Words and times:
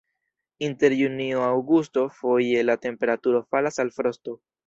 Inter 0.67 0.95
junio-aŭgusto 0.99 2.05
foje 2.21 2.65
la 2.69 2.77
temperaturo 2.87 3.45
falas 3.53 3.81
al 3.85 3.93
frosto. 3.99 4.39